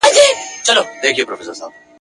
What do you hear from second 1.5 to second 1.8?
سي..